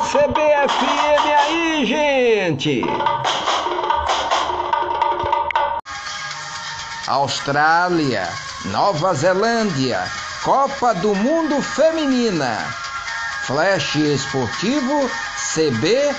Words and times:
CBFM 0.00 1.24
aí, 1.38 1.86
gente! 1.86 2.82
Austrália, 7.06 8.28
Nova 8.66 9.14
Zelândia, 9.14 10.02
Copa 10.42 10.92
do 10.94 11.14
Mundo 11.14 11.62
Feminina. 11.62 12.58
Flash 13.42 13.94
Esportivo 13.96 15.08
CBFM. 15.36 16.16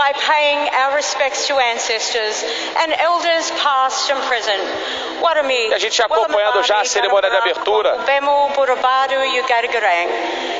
By 0.00 0.12
paying 0.18 0.60
our 0.80 0.96
respects 0.96 1.46
to 1.46 1.54
ancestors 1.58 2.42
and 2.80 2.90
elders 2.94 3.50
past 3.60 4.10
and 4.10 4.20
present. 4.24 4.62
A 5.74 5.78
gente 5.78 6.02
acompanhando 6.02 6.62
já 6.62 6.80
a 6.80 6.84
cerimônia 6.86 7.28
de 7.28 7.36
abertura. 7.36 7.98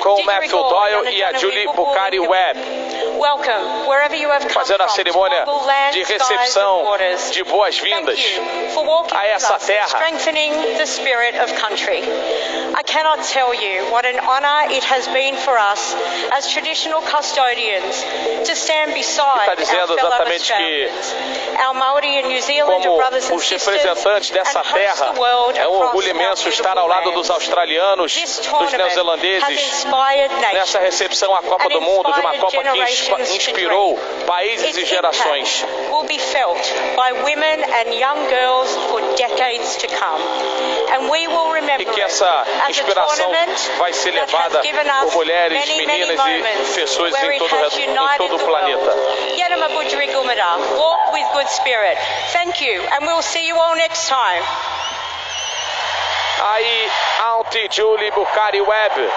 Com 0.02 0.14
o 0.20 0.24
Matthew 0.24 0.62
Doyle 0.62 1.16
e 1.16 1.24
a 1.24 1.32
Julie 1.38 1.66
Bucari 1.68 2.20
Webb. 2.20 2.60
Fazendo 4.50 4.82
a 4.82 4.88
cerimônia 4.88 5.44
de 5.92 6.02
recepção 6.02 6.84
de 7.30 7.44
boas-vindas 7.44 8.20
a 9.12 9.26
essa 9.26 9.58
terra. 9.58 9.98
I 12.74 12.82
cannot 12.82 13.22
tell 13.24 13.54
you 13.54 13.90
what 13.90 14.04
an 14.06 14.20
honor 14.20 14.72
it 14.72 14.84
has 14.84 15.06
been 15.08 15.36
for 15.36 15.56
us 15.58 15.94
as 16.32 16.50
traditional 16.50 17.00
custodians 17.02 18.04
to 18.46 18.54
stand 18.54 18.94
beside 18.94 19.50
Está 19.50 19.54
dizendo 19.54 19.94
exatamente 19.94 20.52
que 20.52 20.90
como 22.64 23.36
os 23.36 23.50
representantes 23.50 24.30
dessa 24.30 24.62
terra 24.62 25.14
é 25.56 25.68
um 25.68 25.78
orgulho 25.78 26.08
imenso 26.08 26.48
estar 26.48 26.76
ao 26.78 26.86
lado 26.86 27.10
dos 27.12 27.30
australianos, 27.30 28.14
dos 28.14 28.72
neozelandeses. 28.72 29.84
nessa 30.52 30.78
recepção 30.78 31.34
à 31.34 31.42
Copa 31.42 31.68
do 31.68 31.80
Mundo, 31.80 32.12
de 32.12 32.20
uma 32.20 32.34
Copa 32.38 32.62
que 32.62 33.36
inspirou 33.36 33.98
países 34.26 34.76
e 34.76 34.84
gerações. 34.84 35.64
Will 35.90 36.04
be 36.04 36.18
felt 36.18 36.60
by 36.96 37.12
women 37.12 37.64
and 37.64 37.94
young 37.94 38.28
girls 38.28 38.74
for 38.88 39.00
decades 39.16 39.76
to 39.76 39.86
come, 39.88 40.22
and 40.92 41.10
E 41.78 41.84
que 41.84 42.00
essa 42.00 42.39
inspiração 42.68 43.32
vai 43.78 43.92
ser 43.92 44.10
levada 44.12 44.60
por 45.02 45.14
mulheres, 45.14 45.68
meninas 45.68 46.18
e 46.70 46.74
pessoas 46.74 47.14
em 47.14 47.38
todo, 47.38 47.78
em 47.78 48.16
todo 48.18 48.36
o 48.36 48.38
planeta. 48.38 48.96
Walk 50.76 51.12
with 51.12 51.26
good 51.32 51.50
spirit. 51.50 51.98
Thank 52.32 52.60
you, 52.64 52.82
and 52.82 53.06
we'll 53.06 53.22
see 53.22 53.46
you 53.46 53.58
all 53.58 53.74
next 53.74 54.08
time. 54.08 54.44
Aí, 56.42 56.90
Auntie 57.20 57.68
Julie 57.70 58.10
Bucari 58.12 58.60
Webb. 58.60 59.10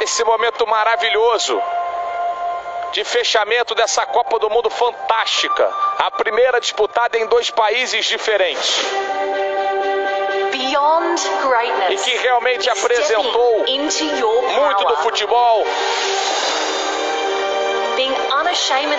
Esse 0.00 0.24
momento 0.24 0.66
maravilhoso 0.66 1.60
de 2.92 3.04
fechamento 3.04 3.74
dessa 3.74 4.04
Copa 4.06 4.38
do 4.38 4.50
Mundo 4.50 4.68
fantástica. 4.70 5.70
A 5.98 6.10
primeira 6.10 6.60
disputada 6.60 7.18
em 7.18 7.26
dois 7.26 7.50
países 7.50 8.06
diferentes. 8.06 8.80
E 11.92 11.96
que 11.96 12.16
realmente 12.18 12.68
apresentou 12.70 13.64
muito 14.42 14.84
do 14.84 14.96
futebol. 14.98 15.66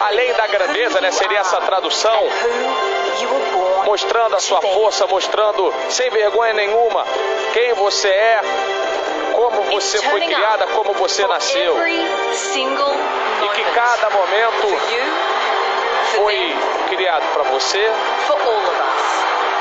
Além 0.02 0.34
da 0.34 0.48
grandeza, 0.48 1.02
né, 1.02 1.12
seria 1.12 1.40
essa 1.40 1.60
tradução, 1.62 2.20
mostrando 3.86 4.36
a 4.36 4.40
sua 4.40 4.62
força, 4.62 5.08
mostrando 5.08 5.74
sem 5.90 6.10
vergonha 6.10 6.54
nenhuma 6.54 7.06
quem 7.54 7.74
você 7.74 8.08
é, 8.08 8.42
como 9.34 9.62
você 9.64 9.98
foi 10.00 10.22
criada, 10.22 10.68
como 10.68 10.94
você 10.94 11.26
nasceu. 11.28 11.76
E 13.44 13.50
que 13.56 13.64
cada 13.74 14.10
momento 14.12 14.68
foi 16.16 16.56
criado 16.90 17.24
para 17.34 17.44
você, 17.44 17.92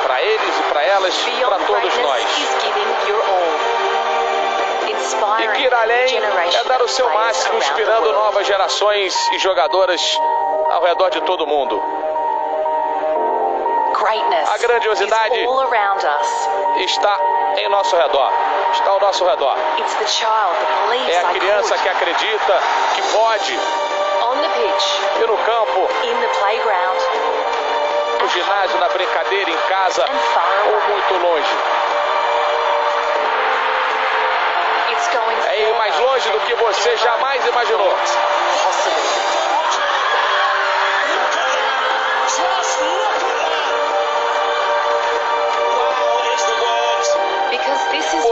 para 0.02 0.22
eles 0.22 0.58
e 0.58 0.62
para 0.62 0.82
elas, 0.82 1.14
para 1.44 1.58
todos 1.66 1.98
nós. 1.98 2.24
E 5.38 5.48
que 5.48 5.62
ir 5.62 5.74
além 5.74 6.16
é 6.16 6.64
dar 6.64 6.82
o 6.82 6.88
seu 6.88 7.08
máximo, 7.10 7.58
inspirando 7.58 8.12
novas 8.12 8.46
gerações 8.46 9.14
e 9.32 9.38
jogadoras 9.38 10.00
ao 10.70 10.82
redor 10.84 11.10
de 11.10 11.20
todo 11.22 11.44
o 11.44 11.46
mundo. 11.46 11.82
A 14.48 14.58
grandiosidade 14.58 15.46
está 16.78 17.18
em 17.58 17.68
nosso 17.68 17.96
redor. 17.96 18.32
Está 18.72 18.90
ao 18.90 19.00
nosso 19.00 19.24
redor. 19.24 19.56
É 21.08 21.18
a 21.18 21.24
criança 21.32 21.76
que 21.78 21.88
acredita 21.88 22.60
que 22.94 23.02
pode. 23.12 23.58
E 25.22 25.26
no 25.26 25.36
campo, 25.38 25.88
no 28.20 28.28
ginásio, 28.28 28.78
na 28.78 28.88
brincadeira, 28.88 29.50
em 29.50 29.56
casa 29.68 30.04
ou 30.66 30.80
muito 30.88 31.14
longe. 31.14 31.56
É 35.46 35.60
ir 35.62 35.74
mais 35.74 35.98
longe 35.98 36.30
do 36.30 36.40
que 36.40 36.54
você 36.54 36.96
jamais 36.98 37.46
imaginou. 37.46 37.96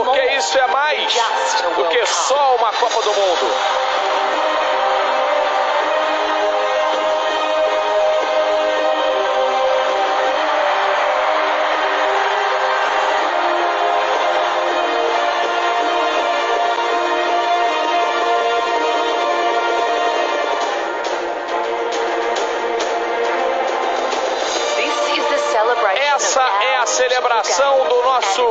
Porque 0.05 0.25
isso 0.35 0.57
é 0.57 0.67
mais 0.67 1.13
do 1.75 1.85
que 1.89 2.05
só 2.05 2.55
uma 2.55 2.71
Copa 2.73 3.01
do 3.01 3.13
Mundo. 3.13 3.55
Essa 26.29 26.43
é 26.43 26.77
a 26.77 26.85
celebração 26.85 27.85
do 27.85 28.03
nosso 28.03 28.43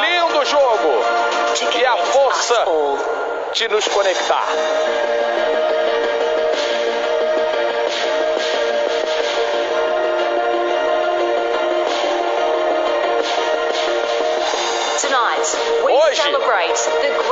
lindo 0.00 0.44
jogo 0.44 1.04
e 1.78 1.86
a 1.86 1.96
força 1.96 2.64
de 3.52 3.68
nos 3.68 3.86
conectar. 3.86 4.44
Hoje, 15.84 16.22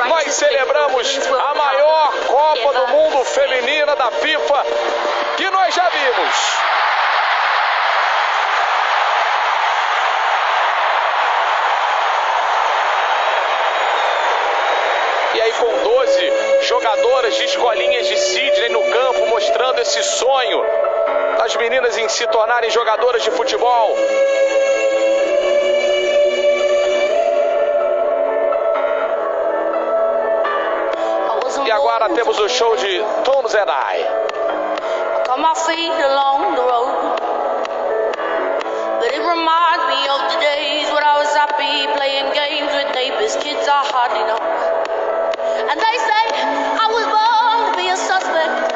nós 0.09 0.33
celebramos 0.33 1.19
a 1.33 1.55
maior 1.57 2.13
Copa 2.29 2.73
do 2.75 2.89
Mundo 2.93 3.25
feminina 3.25 3.97
da 3.97 4.13
FIFA 4.13 4.67
que 5.37 5.51
nós 5.51 5.75
já 5.75 5.89
vimos. 5.89 6.61
E 15.33 15.41
aí 15.41 15.53
com 15.53 15.83
12 15.85 16.33
jogadoras 16.91 17.37
de 17.37 17.45
escolinhas 17.45 18.09
de 18.09 18.17
Sydney 18.17 18.69
no 18.71 18.83
campo, 18.83 19.27
mostrando 19.27 19.81
esse 19.81 20.03
sonho 20.03 20.65
das 21.39 21.55
meninas 21.55 21.97
em 21.97 22.09
se 22.09 22.27
tornarem 22.27 22.69
jogadoras 22.71 23.23
de 23.23 23.31
futebol. 23.31 23.97
E 31.65 31.71
agora 31.71 32.09
temos 32.09 32.39
o 32.41 32.49
show 32.49 32.75
de 32.77 33.01
Tones 33.23 33.55
and 33.55 33.71
I. 33.71 34.05
Got 35.29 35.39
my 35.39 35.55
feet 35.55 35.93
along 36.03 36.57
the 36.57 36.63
road. 36.63 37.21
But 38.99 39.13
it 39.15 39.21
reminds 39.21 39.87
me 39.87 40.09
of 40.09 40.21
the 40.33 40.41
days 40.41 40.91
when 40.91 41.05
I 41.05 41.19
was 41.19 41.33
happy 41.37 41.87
playing 41.95 42.33
games 42.33 42.73
with 42.75 42.95
neighbors, 42.95 43.37
kids 43.37 43.69
I 43.69 43.85
hardly 43.87 44.25
know. 44.27 44.41
And 45.71 45.79
they 45.79 45.97
say 45.99 46.20
Was 46.93 47.07
born 47.07 47.71
to 47.71 47.77
be 47.77 47.89
a 47.89 47.97
suspect. 47.97 48.70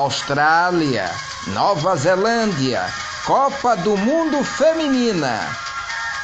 Austrália, 0.00 1.10
Nova 1.48 1.94
Zelândia, 1.94 2.90
Copa 3.26 3.76
do 3.76 3.98
Mundo 3.98 4.42
Feminina. 4.42 5.38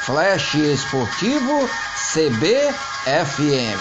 Flash 0.01 0.55
Esportivo 0.55 1.69
CBFM. 1.95 3.77